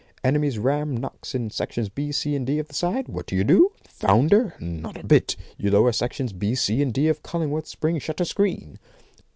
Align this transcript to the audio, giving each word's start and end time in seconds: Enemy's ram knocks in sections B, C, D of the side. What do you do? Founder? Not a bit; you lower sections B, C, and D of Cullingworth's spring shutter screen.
Enemy's 0.23 0.57
ram 0.57 0.97
knocks 0.97 1.35
in 1.35 1.51
sections 1.51 1.87
B, 1.87 2.11
C, 2.11 2.35
D 2.39 2.57
of 2.57 2.67
the 2.69 2.73
side. 2.73 3.07
What 3.07 3.27
do 3.27 3.35
you 3.35 3.43
do? 3.43 3.71
Founder? 3.83 4.55
Not 4.59 4.97
a 4.97 5.05
bit; 5.05 5.35
you 5.59 5.69
lower 5.69 5.91
sections 5.91 6.33
B, 6.33 6.55
C, 6.55 6.81
and 6.81 6.91
D 6.91 7.07
of 7.07 7.21
Cullingworth's 7.21 7.69
spring 7.69 7.99
shutter 7.99 8.25
screen. 8.25 8.79